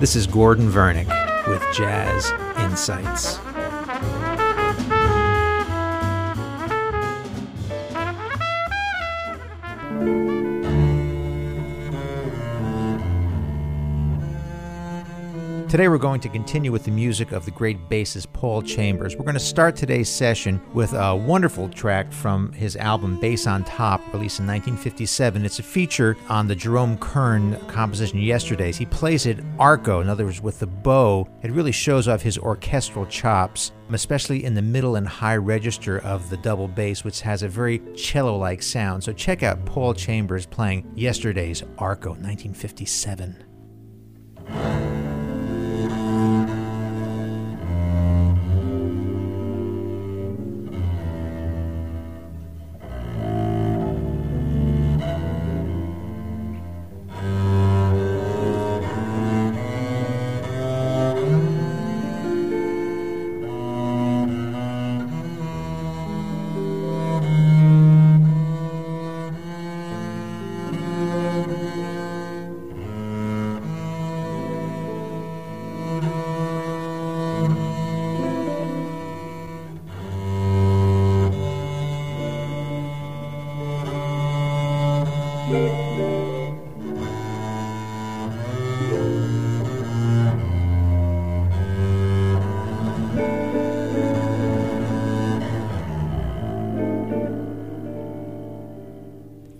This 0.00 0.14
is 0.14 0.28
Gordon 0.28 0.70
Vernick 0.70 1.08
with 1.48 1.60
Jazz 1.74 2.30
Insights. 2.56 3.47
Today 15.68 15.88
we're 15.88 15.98
going 15.98 16.22
to 16.22 16.30
continue 16.30 16.72
with 16.72 16.84
the 16.84 16.90
music 16.90 17.32
of 17.32 17.44
the 17.44 17.50
great 17.50 17.90
bassist 17.90 18.32
Paul 18.32 18.62
Chambers. 18.62 19.16
We're 19.16 19.26
going 19.26 19.34
to 19.34 19.40
start 19.40 19.76
today's 19.76 20.08
session 20.08 20.62
with 20.72 20.94
a 20.94 21.14
wonderful 21.14 21.68
track 21.68 22.10
from 22.10 22.52
his 22.52 22.74
album 22.74 23.20
Bass 23.20 23.46
on 23.46 23.64
Top, 23.64 24.00
released 24.14 24.40
in 24.40 24.46
1957. 24.46 25.44
It's 25.44 25.58
a 25.58 25.62
feature 25.62 26.16
on 26.30 26.48
the 26.48 26.54
Jerome 26.54 26.96
Kern 26.96 27.60
composition 27.66 28.18
Yesterdays. 28.18 28.78
He 28.78 28.86
plays 28.86 29.26
it 29.26 29.40
arco, 29.58 30.00
in 30.00 30.08
other 30.08 30.24
words, 30.24 30.40
with 30.40 30.58
the 30.58 30.66
bow. 30.66 31.28
It 31.42 31.50
really 31.50 31.72
shows 31.72 32.08
off 32.08 32.22
his 32.22 32.38
orchestral 32.38 33.04
chops, 33.04 33.72
especially 33.90 34.44
in 34.44 34.54
the 34.54 34.62
middle 34.62 34.96
and 34.96 35.06
high 35.06 35.36
register 35.36 35.98
of 35.98 36.30
the 36.30 36.38
double 36.38 36.68
bass, 36.68 37.04
which 37.04 37.20
has 37.20 37.42
a 37.42 37.48
very 37.48 37.82
cello 37.94 38.38
like 38.38 38.62
sound. 38.62 39.04
So 39.04 39.12
check 39.12 39.42
out 39.42 39.66
Paul 39.66 39.92
Chambers 39.92 40.46
playing 40.46 40.90
Yesterdays 40.94 41.62
arco, 41.76 42.12
1957. 42.12 43.47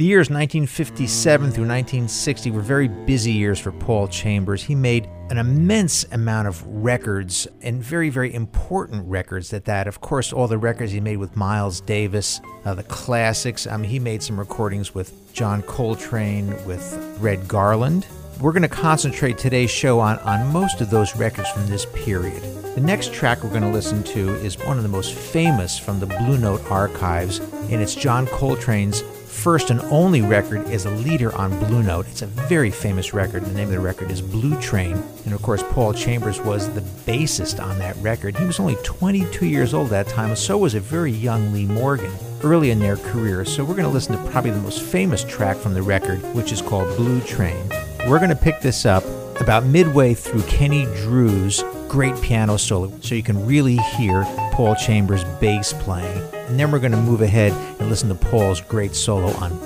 Years 0.08 0.30
1957 0.30 1.50
through 1.50 1.66
1960 1.66 2.50
were 2.50 2.62
very 2.62 2.88
busy 2.88 3.32
years 3.32 3.58
for 3.58 3.70
Paul 3.72 4.08
Chambers. 4.08 4.62
He 4.62 4.74
made 4.74 5.06
an 5.28 5.36
immense 5.36 6.04
amount 6.12 6.48
of 6.48 6.66
records 6.66 7.46
and 7.60 7.82
very, 7.82 8.08
very 8.08 8.32
important 8.32 9.06
records 9.06 9.52
at 9.52 9.66
that. 9.66 9.86
Of 9.86 10.00
course, 10.00 10.32
all 10.32 10.48
the 10.48 10.56
records 10.56 10.92
he 10.92 11.00
made 11.00 11.18
with 11.18 11.36
Miles 11.36 11.82
Davis, 11.82 12.40
uh, 12.64 12.74
the 12.74 12.84
classics. 12.84 13.66
Um, 13.66 13.82
he 13.82 13.98
made 13.98 14.22
some 14.22 14.38
recordings 14.38 14.94
with 14.94 15.12
John 15.34 15.60
Coltrane, 15.62 16.48
with 16.66 17.18
Red 17.20 17.46
Garland. 17.46 18.06
We're 18.40 18.52
going 18.52 18.62
to 18.62 18.68
concentrate 18.68 19.36
today's 19.36 19.70
show 19.70 20.00
on, 20.00 20.18
on 20.20 20.50
most 20.52 20.80
of 20.80 20.88
those 20.88 21.14
records 21.16 21.50
from 21.50 21.66
this 21.66 21.86
period. 21.86 22.42
The 22.74 22.80
next 22.80 23.12
track 23.12 23.42
we're 23.42 23.50
going 23.50 23.62
to 23.62 23.70
listen 23.70 24.02
to 24.04 24.34
is 24.36 24.56
one 24.58 24.78
of 24.78 24.84
the 24.84 24.88
most 24.88 25.12
famous 25.14 25.78
from 25.78 26.00
the 26.00 26.06
Blue 26.06 26.38
Note 26.38 26.62
archives, 26.70 27.40
and 27.40 27.82
it's 27.82 27.94
John 27.94 28.26
Coltrane's 28.26 29.02
first 29.38 29.70
and 29.70 29.80
only 29.82 30.20
record 30.20 30.68
is 30.68 30.84
a 30.84 30.90
leader 30.90 31.32
on 31.36 31.56
Blue 31.60 31.82
Note. 31.82 32.08
It's 32.08 32.22
a 32.22 32.26
very 32.26 32.72
famous 32.72 33.14
record. 33.14 33.44
The 33.44 33.52
name 33.52 33.68
of 33.68 33.70
the 33.70 33.78
record 33.78 34.10
is 34.10 34.20
Blue 34.20 34.60
Train. 34.60 35.00
And 35.24 35.32
of 35.32 35.40
course, 35.42 35.62
Paul 35.70 35.94
Chambers 35.94 36.40
was 36.40 36.68
the 36.74 36.80
bassist 36.80 37.62
on 37.62 37.78
that 37.78 37.96
record. 37.98 38.36
He 38.36 38.44
was 38.44 38.58
only 38.58 38.74
22 38.82 39.46
years 39.46 39.74
old 39.74 39.92
at 39.92 40.06
that 40.06 40.12
time, 40.12 40.30
and 40.30 40.38
so 40.38 40.58
was 40.58 40.74
a 40.74 40.80
very 40.80 41.12
young 41.12 41.52
Lee 41.52 41.66
Morgan 41.66 42.12
early 42.42 42.72
in 42.72 42.80
their 42.80 42.96
career. 42.96 43.44
So 43.44 43.64
we're 43.64 43.76
going 43.76 43.86
to 43.86 43.92
listen 43.92 44.16
to 44.16 44.30
probably 44.30 44.50
the 44.50 44.60
most 44.60 44.82
famous 44.82 45.22
track 45.22 45.56
from 45.56 45.72
the 45.72 45.82
record, 45.82 46.18
which 46.34 46.50
is 46.50 46.60
called 46.60 46.96
Blue 46.96 47.20
Train. 47.20 47.70
We're 48.08 48.18
going 48.18 48.30
to 48.30 48.36
pick 48.36 48.60
this 48.60 48.84
up 48.84 49.04
about 49.40 49.64
midway 49.64 50.14
through 50.14 50.42
Kenny 50.42 50.84
Drew's 50.96 51.62
great 51.86 52.20
piano 52.20 52.56
solo, 52.56 52.92
so 53.00 53.14
you 53.14 53.22
can 53.22 53.46
really 53.46 53.76
hear 53.76 54.24
Paul 54.58 54.74
Chambers' 54.74 55.22
bass 55.38 55.72
playing. 55.72 56.20
And 56.48 56.58
then 56.58 56.72
we're 56.72 56.80
going 56.80 56.90
to 56.90 56.98
move 56.98 57.20
ahead 57.22 57.52
and 57.78 57.88
listen 57.88 58.08
to 58.08 58.16
Paul's 58.16 58.60
great 58.60 58.96
solo 58.96 59.28
on 59.36 59.56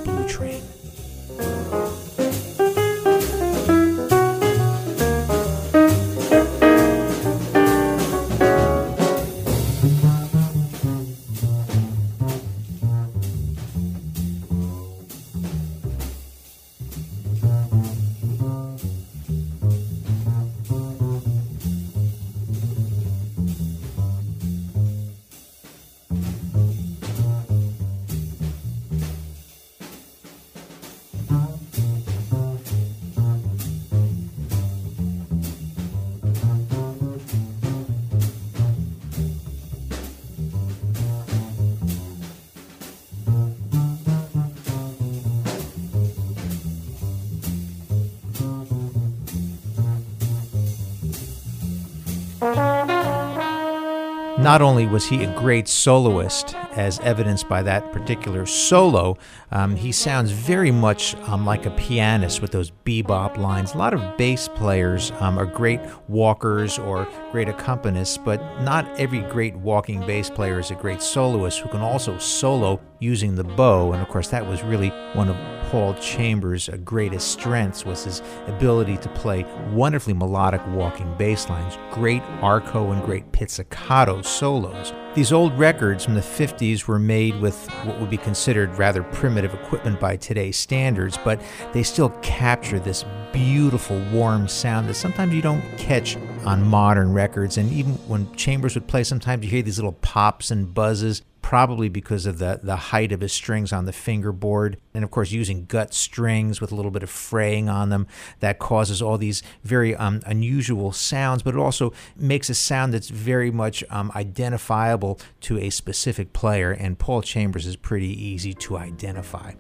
Not 54.43 54.61
only 54.61 54.87
was 54.89 55.07
he 55.07 55.23
a 55.23 55.33
great 55.39 55.69
soloist, 55.69 56.57
as 56.73 56.99
evidenced 57.01 57.49
by 57.49 57.63
that 57.63 57.93
particular 57.93 58.47
solo, 58.47 59.17
um, 59.53 59.77
he 59.77 59.93
sounds 59.93 60.33
very 60.33 60.73
much 60.73 61.15
um, 61.29 61.47
like 61.47 61.67
a 61.67 61.71
pianist 61.71 62.43
with 62.43 62.51
those 62.51 62.73
bebop 62.85 63.37
lines. 63.37 63.75
A 63.75 63.79
lot 63.79 63.95
of 63.95 64.17
bass 64.17 64.49
players 64.49 65.13
um, 65.21 65.39
are 65.39 65.47
great 65.47 65.81
walkers 66.09 66.77
or 66.81 67.07
great 67.31 67.47
accompanists, 67.47 68.19
but 68.25 68.41
not 68.63 68.89
every 68.99 69.21
great 69.21 69.55
walking 69.55 70.05
bass 70.05 70.29
player 70.29 70.59
is 70.59 70.73
a 70.73 70.75
great 70.75 71.01
soloist 71.01 71.61
who 71.61 71.69
can 71.69 71.81
also 71.81 72.19
solo 72.19 72.81
using 73.03 73.35
the 73.35 73.45
bow. 73.45 73.93
And 73.93 74.01
of 74.01 74.09
course, 74.09 74.29
that 74.29 74.47
was 74.47 74.63
really 74.63 74.91
one 75.15 75.29
of 75.29 75.37
Paul 75.71 75.95
Chambers' 75.95 76.69
greatest 76.85 77.33
strengths 77.33 77.85
was 77.85 78.05
his 78.05 78.23
ability 78.47 78.99
to 78.99 79.09
play 79.11 79.45
wonderfully 79.73 80.15
melodic 80.15 80.61
walking 80.69 81.13
bass 81.17 81.49
lines, 81.49 81.79
great 81.91 82.23
arco 82.41 82.93
and 82.93 83.03
great 83.05 83.33
pizzicato 83.33 84.23
solos. 84.23 84.93
These 85.15 85.33
old 85.33 85.59
records 85.59 86.05
from 86.05 86.15
the 86.15 86.21
50s 86.21 86.87
were 86.87 86.99
made 86.99 87.41
with 87.41 87.69
what 87.85 88.01
would 88.01 88.09
be 88.09 88.17
considered 88.17 88.79
rather 88.79 89.03
primitive 89.03 89.53
equipment 89.53 89.99
by 89.99 90.17
today's 90.17 90.57
standards, 90.57 91.19
but 91.23 91.43
they 91.73 91.83
still 91.83 92.11
capture 92.23 92.79
this 92.79 93.05
beautiful, 93.33 93.99
warm 94.13 94.49
sound 94.49 94.89
that 94.89 94.95
sometimes 94.95 95.35
you 95.35 95.43
don't 95.43 95.63
catch 95.77 96.17
on 96.45 96.63
modern 96.63 97.13
records. 97.13 97.59
And 97.59 97.73
even 97.73 97.95
when 98.09 98.33
Chambers 98.35 98.75
would 98.75 98.87
play, 98.87 99.05
sometimes 99.05 99.45
you 99.45 99.51
hear 99.51 99.63
these 99.63 99.79
little 99.79 99.93
pops 99.93 100.51
and 100.51 100.73
buzzes 100.73 101.23
probably 101.43 101.89
because 101.89 102.25
of 102.25 102.39
the, 102.39 102.61
the 102.63 102.77
height 102.77 103.13
of 103.13 103.21
his 103.21 103.33
strings 103.33 103.73
on 103.73 103.85
the 103.85 103.93
fingerboard. 103.93 104.79
And 104.95 105.05
of 105.05 105.11
course, 105.11 105.33
using 105.33 105.67
gut 105.67 105.93
strings 105.93 106.61
with 106.61 106.73
a 106.73 106.75
little 106.75 106.91
bit 106.91 107.03
of 107.03 107.11
fraying 107.11 107.69
on 107.69 107.91
them, 107.91 108.07
that 108.41 108.59
causes 108.59 109.03
all 109.03 109.19
these 109.19 109.43
very 109.63 109.95
um, 109.97 110.23
unusual 110.25 110.93
sounds, 110.93 111.43
but 111.43 111.55
it 111.55 111.59
also 111.59 111.93
makes 112.17 112.49
a 112.49 112.55
sound 112.55 112.95
that's 112.95 113.11
very 113.11 113.51
much 113.51 113.85
um, 113.91 114.11
identifiable 114.15 115.21
to 115.41 115.59
a 115.59 115.71
specific 115.71 116.33
player. 116.33 116.71
And 116.71 116.99
Paul 116.99 117.23
Chambers 117.23 117.67
is 117.67 117.77
pretty 117.77 118.09
easy 118.09 118.55
to 118.55 118.79
identify. 118.79 119.53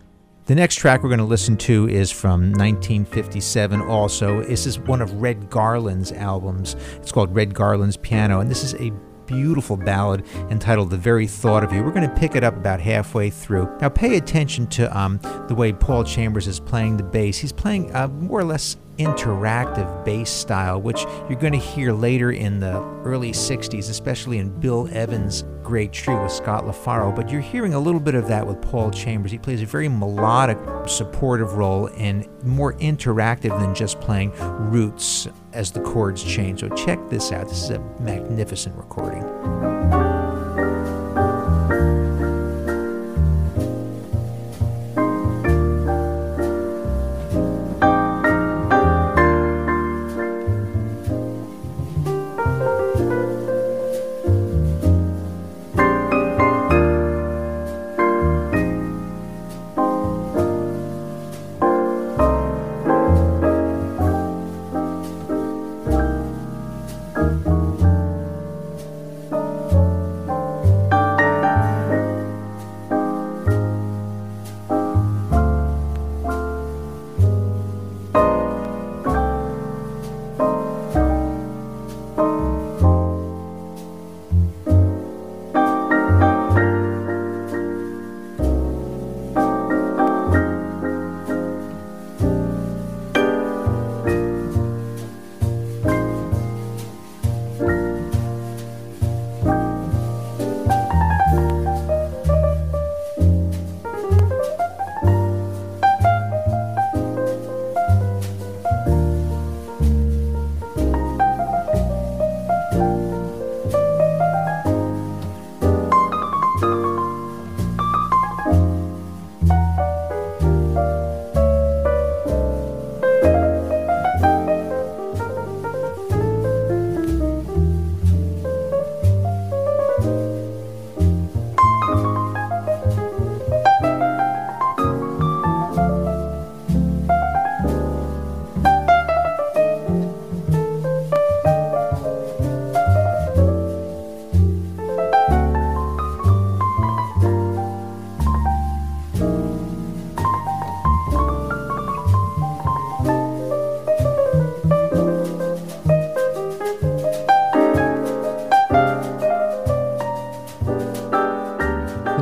The 0.46 0.56
next 0.56 0.76
track 0.76 1.02
we're 1.02 1.08
going 1.08 1.18
to 1.18 1.24
listen 1.24 1.56
to 1.58 1.88
is 1.88 2.10
from 2.10 2.50
1957 2.52 3.80
also. 3.80 4.42
This 4.42 4.66
is 4.66 4.78
one 4.78 5.00
of 5.00 5.12
Red 5.22 5.48
Garland's 5.50 6.10
albums. 6.10 6.74
It's 6.96 7.12
called 7.12 7.32
Red 7.32 7.54
Garland's 7.54 7.96
Piano, 7.96 8.40
and 8.40 8.50
this 8.50 8.64
is 8.64 8.74
a 8.74 8.92
beautiful 9.32 9.78
ballad 9.78 10.26
entitled 10.50 10.90
The 10.90 10.98
Very 10.98 11.26
Thought 11.26 11.64
of 11.64 11.72
You. 11.72 11.82
We're 11.82 11.92
going 11.92 12.08
to 12.08 12.14
pick 12.14 12.34
it 12.34 12.44
up 12.44 12.54
about 12.54 12.80
halfway 12.80 13.30
through. 13.30 13.74
Now, 13.80 13.88
pay 13.88 14.16
attention 14.16 14.66
to 14.68 14.96
um, 14.96 15.18
the 15.48 15.54
way 15.54 15.72
Paul 15.72 16.04
Chambers 16.04 16.46
is 16.46 16.60
playing 16.60 16.98
the 16.98 17.02
bass. 17.02 17.38
He's 17.38 17.52
playing 17.52 17.94
uh, 17.94 18.08
more 18.08 18.40
or 18.40 18.44
less 18.44 18.76
interactive 18.98 20.04
bass 20.04 20.30
style, 20.30 20.80
which 20.80 21.04
you're 21.28 21.38
going 21.38 21.52
to 21.52 21.58
hear 21.58 21.92
later 21.92 22.30
in 22.32 22.60
the 22.60 22.80
early 23.04 23.32
60s, 23.32 23.90
especially 23.90 24.38
in 24.38 24.48
Bill 24.60 24.88
Evans' 24.92 25.44
great 25.62 25.92
trio 25.92 26.22
with 26.22 26.32
Scott 26.32 26.64
LaFaro. 26.64 27.14
But 27.14 27.30
you're 27.30 27.40
hearing 27.40 27.74
a 27.74 27.78
little 27.78 28.00
bit 28.00 28.14
of 28.14 28.28
that 28.28 28.46
with 28.46 28.60
Paul 28.62 28.90
Chambers. 28.90 29.32
He 29.32 29.38
plays 29.38 29.62
a 29.62 29.66
very 29.66 29.88
melodic, 29.88 30.58
supportive 30.86 31.54
role 31.54 31.88
and 31.96 32.28
more 32.44 32.74
interactive 32.74 33.58
than 33.58 33.74
just 33.74 34.00
playing 34.00 34.32
roots 34.70 35.28
as 35.52 35.70
the 35.70 35.80
chords 35.80 36.22
change. 36.22 36.60
So 36.60 36.68
check 36.70 36.98
this 37.08 37.32
out. 37.32 37.48
This 37.48 37.62
is 37.62 37.70
a 37.70 37.78
magnificent 38.00 38.76
recording. 38.76 39.71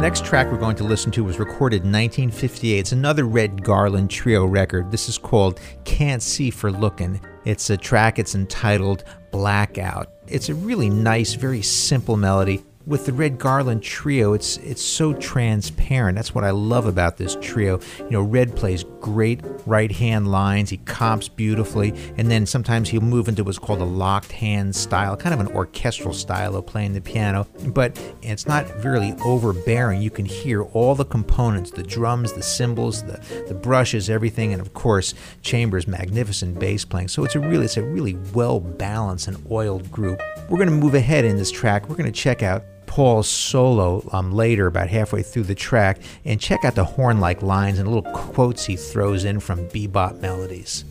Next 0.01 0.25
track 0.25 0.51
we're 0.51 0.57
going 0.57 0.77
to 0.77 0.85
listen 0.85 1.13
to 1.13 1.23
was 1.23 1.39
recorded 1.39 1.83
in 1.83 1.93
1958. 1.93 2.79
It's 2.79 2.93
another 2.93 3.25
Red 3.25 3.63
Garland 3.63 4.09
Trio 4.09 4.47
record. 4.47 4.91
This 4.91 5.11
is 5.11 5.19
called 5.19 5.61
Can't 5.85 6.23
See 6.23 6.49
for 6.49 6.73
Lookin'. 6.73 7.21
It's 7.45 7.69
a 7.69 7.77
track, 7.77 8.19
it's 8.19 8.35
entitled 8.35 9.05
Blackout. 9.31 10.09
It's 10.27 10.49
a 10.49 10.55
really 10.55 10.89
nice, 10.89 11.35
very 11.35 11.61
simple 11.61 12.17
melody 12.17 12.65
with 12.87 13.05
the 13.05 13.13
Red 13.13 13.39
Garland 13.39 13.83
trio, 13.83 14.33
it's 14.33 14.57
it's 14.59 14.83
so 14.83 15.13
transparent. 15.13 16.17
That's 16.17 16.35
what 16.35 16.45
I 16.45 16.51
love 16.51 16.87
about 16.87 17.19
this 17.19 17.37
trio. 17.41 17.79
You 17.99 18.11
know, 18.11 18.23
Red 18.23 18.57
plays 18.57 18.85
great 19.01 19.41
right 19.67 19.93
hand 19.93 20.31
lines. 20.31 20.71
He 20.71 20.79
comps 20.79 21.29
beautifully, 21.29 21.93
and 22.17 22.31
then 22.31 22.47
sometimes 22.47 22.89
he'll 22.89 23.03
move 23.03 23.29
into 23.29 23.45
what's 23.45 23.59
called 23.59 23.81
a 23.81 23.85
locked 23.85 24.33
hand 24.33 24.75
style, 24.75 25.17
kind 25.17 25.35
of 25.35 25.41
an 25.41 25.55
orchestral 25.55 26.15
style 26.15 26.57
of 26.57 26.67
playing 26.67 26.95
the 26.95 27.01
piano. 27.01 27.47
But 27.67 28.01
it's 28.23 28.47
not 28.47 28.67
really 28.83 29.15
overbearing. 29.25 30.01
You 30.01 30.11
can 30.11 30.25
hear 30.25 30.63
all 30.63 30.95
the 30.95 31.05
components: 31.05 31.71
the 31.71 31.83
drums, 31.83 32.33
the 32.33 32.43
cymbals, 32.43 33.03
the 33.03 33.21
the 33.47 33.55
brushes, 33.55 34.09
everything, 34.09 34.55
and 34.55 34.61
of 34.61 34.73
course 34.73 35.13
Chambers' 35.43 35.87
magnificent 35.87 36.59
bass 36.59 36.87
playing. 36.87 37.09
So 37.09 37.25
it's 37.25 37.35
a 37.35 37.41
really 37.41 37.67
it's 37.67 37.77
a 37.77 37.83
really 37.83 38.17
well 38.33 38.59
balanced 38.59 39.29
and 39.29 39.37
oiled 39.51 39.91
group. 39.93 40.21
We're 40.49 40.59
going 40.59 40.71
to 40.71 40.75
move 40.75 40.95
ahead 40.95 41.25
in 41.25 41.37
this 41.37 41.51
track. 41.51 41.89
We're 41.89 41.97
going 41.97 42.11
to 42.11 42.21
check 42.21 42.43
out 42.43 42.65
Paul's 42.91 43.29
solo 43.29 44.03
um, 44.13 44.33
later, 44.33 44.67
about 44.67 44.89
halfway 44.89 45.23
through 45.23 45.45
the 45.45 45.55
track, 45.55 46.01
and 46.25 46.41
check 46.41 46.65
out 46.65 46.75
the 46.75 46.83
horn 46.83 47.21
like 47.21 47.41
lines 47.41 47.79
and 47.79 47.87
little 47.87 48.11
quotes 48.13 48.65
he 48.65 48.75
throws 48.75 49.25
in 49.25 49.39
from 49.39 49.69
bebop 49.69 50.21
melodies. 50.21 50.85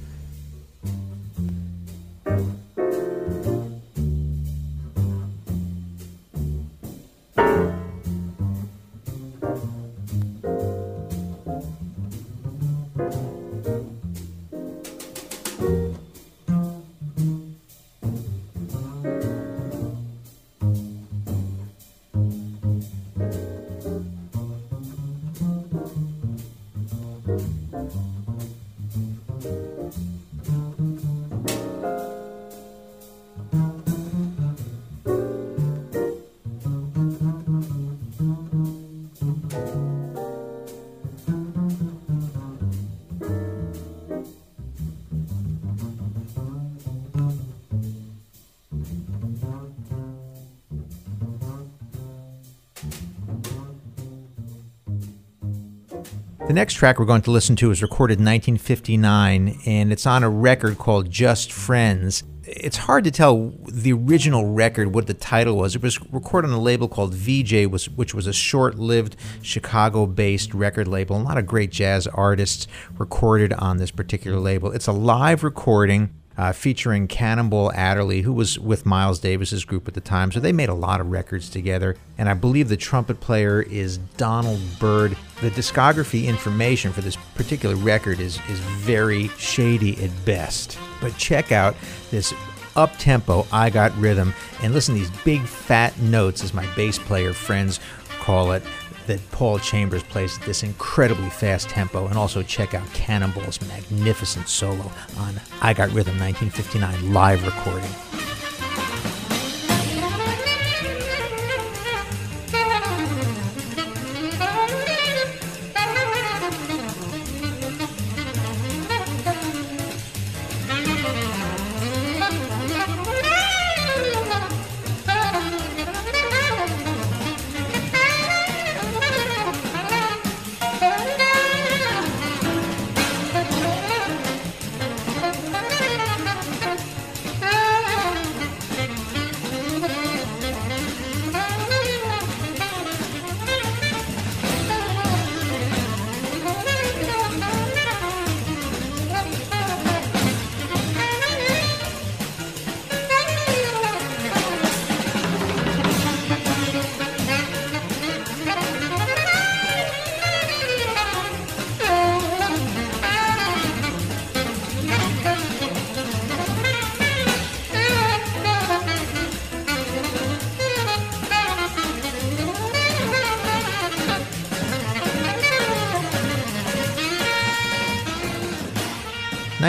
The 56.49 56.55
next 56.55 56.73
track 56.73 56.97
we're 56.97 57.05
going 57.05 57.21
to 57.21 57.29
listen 57.29 57.55
to 57.57 57.69
is 57.69 57.83
recorded 57.83 58.17
in 58.17 58.25
1959, 58.25 59.59
and 59.67 59.91
it's 59.91 60.07
on 60.07 60.23
a 60.23 60.29
record 60.31 60.79
called 60.79 61.11
Just 61.11 61.51
Friends. 61.51 62.23
It's 62.41 62.77
hard 62.77 63.03
to 63.03 63.11
tell 63.11 63.53
the 63.67 63.93
original 63.93 64.51
record 64.51 64.95
what 64.95 65.05
the 65.05 65.13
title 65.13 65.57
was. 65.57 65.75
It 65.75 65.83
was 65.83 66.01
recorded 66.11 66.49
on 66.49 66.55
a 66.55 66.59
label 66.59 66.87
called 66.87 67.13
Vee-Jay, 67.13 67.67
which 67.67 68.15
was 68.15 68.25
a 68.25 68.33
short-lived 68.33 69.15
Chicago-based 69.43 70.55
record 70.55 70.87
label. 70.87 71.17
A 71.17 71.21
lot 71.21 71.37
of 71.37 71.45
great 71.45 71.69
jazz 71.69 72.07
artists 72.07 72.65
recorded 72.97 73.53
on 73.53 73.77
this 73.77 73.91
particular 73.91 74.39
label. 74.39 74.71
It's 74.71 74.87
a 74.87 74.91
live 74.91 75.43
recording 75.43 76.15
uh, 76.39 76.53
featuring 76.53 77.05
Cannonball 77.05 77.69
Adderley, 77.73 78.21
who 78.21 78.31
was 78.31 78.57
with 78.57 78.85
Miles 78.85 79.19
Davis's 79.19 79.65
group 79.65 79.89
at 79.89 79.93
the 79.93 79.99
time. 79.99 80.31
So 80.31 80.39
they 80.39 80.53
made 80.53 80.69
a 80.69 80.73
lot 80.73 81.01
of 81.01 81.11
records 81.11 81.49
together. 81.49 81.97
And 82.17 82.29
I 82.29 82.33
believe 82.33 82.69
the 82.69 82.77
trumpet 82.77 83.19
player 83.19 83.61
is 83.61 83.97
Donald 84.15 84.61
Byrd. 84.79 85.17
The 85.41 85.49
discography 85.49 86.27
information 86.27 86.93
for 86.93 87.01
this 87.01 87.17
particular 87.35 87.75
record 87.75 88.21
is, 88.21 88.39
is 88.47 88.59
very 88.59 89.27
shady 89.37 90.01
at 90.01 90.11
best. 90.23 90.79
But 91.01 91.17
check 91.17 91.51
out 91.51 91.75
this 92.09 92.33
up 92.77 92.97
tempo 92.97 93.45
I 93.51 93.69
Got 93.69 93.93
Rhythm 93.97 94.33
and 94.63 94.73
listen 94.73 94.95
to 94.95 95.01
these 95.01 95.23
big 95.25 95.41
fat 95.41 95.99
notes, 95.99 96.41
as 96.41 96.53
my 96.53 96.65
bass 96.73 96.97
player 96.97 97.33
friends 97.33 97.81
call 98.21 98.53
it 98.53 98.63
that 99.09 99.31
Paul 99.31 99.57
Chambers 99.57 100.03
plays 100.03 100.37
at 100.37 100.45
this 100.45 100.61
incredibly 100.61 101.31
fast 101.31 101.67
tempo, 101.67 102.05
and 102.05 102.15
also 102.15 102.43
check 102.43 102.75
out 102.75 102.87
Cannonball's 102.93 103.59
magnificent 103.61 104.47
solo 104.47 104.91
on 105.17 105.41
I 105.61 105.73
Got 105.73 105.89
Rhythm 105.89 106.19
1959 106.19 107.11
live 107.11 107.43
recording. 107.43 108.08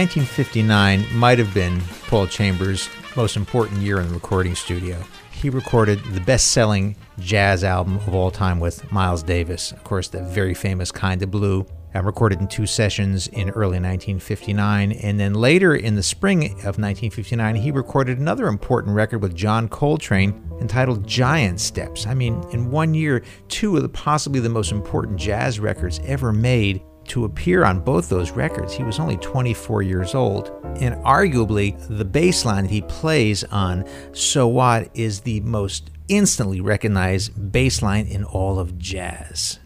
1959 0.01 1.15
might 1.15 1.39
have 1.39 1.53
been 1.53 1.79
Paul 2.09 2.27
Chambers' 2.27 2.89
most 3.17 3.37
important 3.37 3.83
year 3.83 4.01
in 4.01 4.09
the 4.09 4.15
recording 4.15 4.55
studio. 4.55 4.97
He 5.31 5.51
recorded 5.51 6.03
the 6.15 6.23
best 6.23 6.53
selling 6.53 6.97
jazz 7.19 7.65
album 7.65 7.97
of 8.07 8.15
all 8.15 8.31
time 8.31 8.61
with 8.61 8.91
Miles 8.91 9.23
Davis, 9.23 9.73
of 9.73 9.85
course, 9.85 10.09
the 10.09 10.23
very 10.23 10.55
famous 10.55 10.91
Kind 10.91 11.23
of 11.23 11.31
Blue. 11.31 11.67
I 11.93 11.99
recorded 11.99 12.41
in 12.41 12.49
two 12.49 12.65
sessions 12.65 13.27
in 13.27 13.51
early 13.51 13.79
1959, 13.79 14.93
and 14.93 15.21
then 15.21 15.35
later 15.35 15.75
in 15.75 15.97
the 15.97 16.03
spring 16.03 16.45
of 16.45 16.79
1959, 16.79 17.57
he 17.57 17.71
recorded 17.71 18.19
another 18.19 18.47
important 18.49 18.97
record 18.97 19.21
with 19.21 19.37
John 19.37 19.69
Coltrane 19.69 20.43
entitled 20.63 21.07
Giant 21.07 21.61
Steps. 21.61 22.07
I 22.07 22.15
mean, 22.15 22.43
in 22.53 22.71
one 22.71 22.95
year, 22.95 23.23
two 23.49 23.77
of 23.77 23.83
the 23.83 23.89
possibly 23.91 24.41
the 24.41 24.49
most 24.49 24.73
important 24.73 25.19
jazz 25.19 25.61
records 25.61 26.01
ever 26.07 26.33
made 26.33 26.81
to 27.11 27.25
appear 27.25 27.65
on 27.65 27.81
both 27.81 28.09
those 28.09 28.31
records. 28.33 28.73
He 28.73 28.83
was 28.83 28.99
only 28.99 29.17
24 29.19 29.83
years 29.83 30.15
old. 30.15 30.51
And 30.81 30.95
arguably, 31.05 31.77
the 31.89 32.05
bass 32.05 32.45
line 32.45 32.67
he 32.67 32.83
plays 32.83 33.45
on 33.45 33.85
So 34.13 34.49
What 34.49 34.91
is 34.95 35.21
the 35.21 35.41
most 35.41 35.91
instantly 36.11 36.61
recognized 36.61 37.53
bass 37.53 37.83
line 37.83 38.07
in 38.07 38.25
all 38.25 38.59
of 38.59 38.77
jazz. 38.79 39.61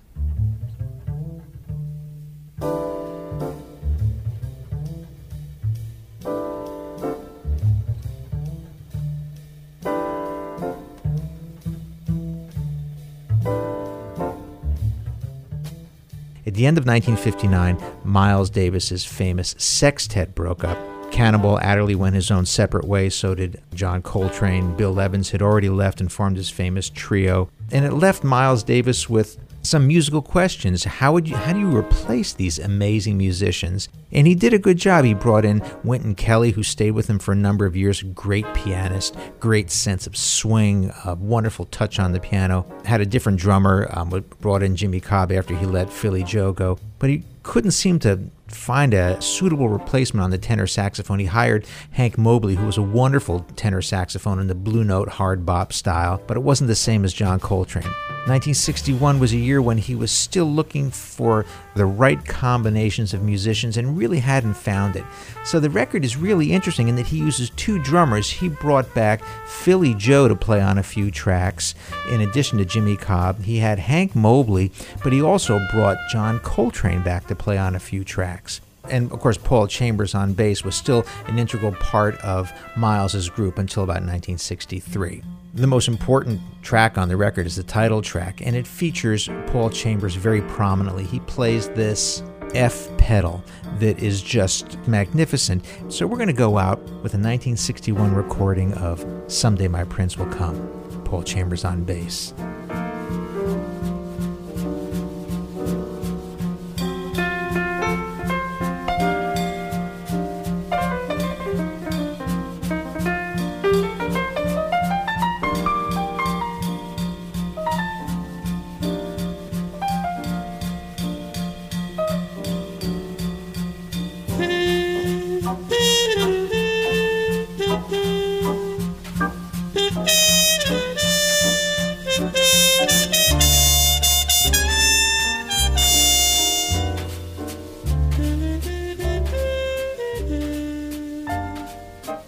The 16.64 16.68
end 16.68 16.78
of 16.78 16.86
1959, 16.86 17.76
Miles 18.04 18.48
Davis's 18.48 19.04
famous 19.04 19.54
sextet 19.58 20.34
broke 20.34 20.64
up. 20.64 20.78
Cannonball 21.10 21.60
Adderley 21.60 21.94
went 21.94 22.14
his 22.14 22.30
own 22.30 22.46
separate 22.46 22.86
way, 22.86 23.10
so 23.10 23.34
did 23.34 23.60
John 23.74 24.00
Coltrane. 24.00 24.74
Bill 24.74 24.98
Evans 24.98 25.32
had 25.32 25.42
already 25.42 25.68
left 25.68 26.00
and 26.00 26.10
formed 26.10 26.38
his 26.38 26.48
famous 26.48 26.88
trio. 26.88 27.50
And 27.70 27.84
it 27.84 27.92
left 27.92 28.24
Miles 28.24 28.62
Davis 28.62 29.10
with 29.10 29.36
some 29.64 29.86
musical 29.86 30.22
questions. 30.22 30.84
How 30.84 31.12
would 31.12 31.28
you 31.28 31.36
how 31.36 31.52
do 31.52 31.58
you 31.58 31.74
replace 31.76 32.32
these 32.32 32.58
amazing 32.58 33.16
musicians? 33.16 33.88
And 34.12 34.26
he 34.26 34.34
did 34.34 34.54
a 34.54 34.58
good 34.58 34.76
job. 34.76 35.04
He 35.04 35.14
brought 35.14 35.44
in 35.44 35.62
Wynton 35.82 36.14
Kelly, 36.14 36.52
who 36.52 36.62
stayed 36.62 36.92
with 36.92 37.08
him 37.08 37.18
for 37.18 37.32
a 37.32 37.36
number 37.36 37.66
of 37.66 37.74
years. 37.74 38.02
Great 38.02 38.46
pianist, 38.54 39.16
great 39.40 39.70
sense 39.70 40.06
of 40.06 40.16
swing, 40.16 40.92
wonderful 41.18 41.64
touch 41.66 41.98
on 41.98 42.12
the 42.12 42.20
piano. 42.20 42.66
Had 42.84 43.00
a 43.00 43.06
different 43.06 43.40
drummer. 43.40 43.88
Um, 43.90 44.24
brought 44.40 44.62
in 44.62 44.76
Jimmy 44.76 45.00
Cobb 45.00 45.32
after 45.32 45.56
he 45.56 45.66
let 45.66 45.90
Philly 45.90 46.22
Joe 46.22 46.52
go, 46.52 46.78
but 46.98 47.10
he 47.10 47.24
couldn't 47.42 47.72
seem 47.72 47.98
to 48.00 48.20
find 48.48 48.94
a 48.94 49.20
suitable 49.20 49.68
replacement 49.68 50.22
on 50.22 50.30
the 50.30 50.38
tenor 50.38 50.66
saxophone. 50.66 51.18
He 51.18 51.26
hired 51.26 51.66
Hank 51.92 52.18
Mobley, 52.18 52.54
who 52.54 52.66
was 52.66 52.78
a 52.78 52.82
wonderful 52.82 53.40
tenor 53.56 53.82
saxophone 53.82 54.38
in 54.38 54.46
the 54.46 54.54
blue 54.54 54.84
note 54.84 55.08
hard 55.08 55.44
bop 55.44 55.72
style, 55.72 56.22
but 56.26 56.36
it 56.36 56.40
wasn't 56.40 56.68
the 56.68 56.74
same 56.74 57.04
as 57.04 57.12
John 57.12 57.40
Coltrane. 57.40 57.90
1961 58.26 59.20
was 59.20 59.34
a 59.34 59.36
year 59.36 59.60
when 59.60 59.76
he 59.76 59.94
was 59.94 60.10
still 60.10 60.46
looking 60.46 60.90
for 60.90 61.44
the 61.76 61.84
right 61.84 62.24
combinations 62.24 63.12
of 63.12 63.22
musicians 63.22 63.76
and 63.76 63.98
really 63.98 64.20
hadn't 64.20 64.54
found 64.54 64.96
it. 64.96 65.04
So 65.44 65.60
the 65.60 65.68
record 65.68 66.06
is 66.06 66.16
really 66.16 66.50
interesting 66.50 66.88
in 66.88 66.96
that 66.96 67.08
he 67.08 67.18
uses 67.18 67.50
two 67.50 67.78
drummers. 67.82 68.30
He 68.30 68.48
brought 68.48 68.94
back 68.94 69.22
Philly 69.46 69.92
Joe 69.92 70.26
to 70.26 70.34
play 70.34 70.62
on 70.62 70.78
a 70.78 70.82
few 70.82 71.10
tracks, 71.10 71.74
in 72.10 72.22
addition 72.22 72.56
to 72.58 72.64
Jimmy 72.64 72.96
Cobb. 72.96 73.42
He 73.42 73.58
had 73.58 73.78
Hank 73.78 74.16
Mobley, 74.16 74.72
but 75.02 75.12
he 75.12 75.20
also 75.20 75.60
brought 75.70 75.98
John 76.10 76.38
Coltrane 76.38 77.02
back 77.02 77.26
to 77.26 77.34
play 77.34 77.58
on 77.58 77.74
a 77.74 77.80
few 77.80 78.04
tracks 78.04 78.62
and 78.90 79.10
of 79.12 79.20
course 79.20 79.38
Paul 79.38 79.66
Chambers 79.66 80.14
on 80.14 80.34
bass 80.34 80.62
was 80.62 80.74
still 80.74 81.06
an 81.26 81.38
integral 81.38 81.72
part 81.72 82.16
of 82.22 82.52
Miles's 82.76 83.30
group 83.30 83.56
until 83.56 83.82
about 83.82 84.02
1963. 84.02 85.22
The 85.54 85.68
most 85.68 85.86
important 85.86 86.40
track 86.62 86.98
on 86.98 87.08
the 87.08 87.16
record 87.16 87.46
is 87.46 87.54
the 87.54 87.62
title 87.62 88.02
track, 88.02 88.40
and 88.44 88.56
it 88.56 88.66
features 88.66 89.28
Paul 89.46 89.70
Chambers 89.70 90.16
very 90.16 90.42
prominently. 90.42 91.04
He 91.04 91.20
plays 91.20 91.68
this 91.68 92.24
F 92.56 92.88
pedal 92.98 93.40
that 93.78 94.00
is 94.00 94.20
just 94.20 94.76
magnificent. 94.88 95.64
So 95.88 96.08
we're 96.08 96.16
going 96.16 96.26
to 96.26 96.32
go 96.32 96.58
out 96.58 96.80
with 96.80 97.14
a 97.14 97.22
1961 97.22 98.16
recording 98.16 98.74
of 98.74 99.06
Someday 99.28 99.68
My 99.68 99.84
Prince 99.84 100.18
Will 100.18 100.26
Come. 100.26 100.58
Paul 101.04 101.22
Chambers 101.22 101.64
on 101.64 101.84
bass. 101.84 102.34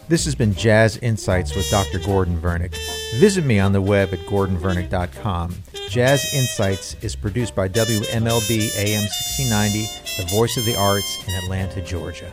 This 0.08 0.24
has 0.24 0.36
been 0.36 0.54
Jazz 0.54 0.98
Insights 0.98 1.56
with 1.56 1.68
Dr. 1.68 1.98
Gordon 1.98 2.40
Vernick. 2.40 2.76
Visit 3.18 3.44
me 3.44 3.58
on 3.58 3.72
the 3.72 3.82
web 3.82 4.12
at 4.12 4.20
gordonvernick.com. 4.20 5.52
Jazz 5.88 6.32
Insights 6.32 6.94
is 7.02 7.16
produced 7.16 7.56
by 7.56 7.68
WMLB 7.68 8.76
AM 8.78 9.02
1690, 9.02 10.22
the 10.22 10.28
voice 10.30 10.56
of 10.56 10.64
the 10.64 10.76
arts 10.76 11.18
in 11.26 11.34
Atlanta, 11.34 11.80
Georgia. 11.82 12.32